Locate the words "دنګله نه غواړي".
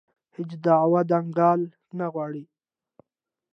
1.09-2.43